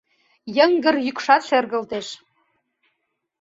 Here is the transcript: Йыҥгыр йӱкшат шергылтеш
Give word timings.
Йыҥгыр 0.55 0.95
йӱкшат 1.05 1.41
шергылтеш 1.49 2.07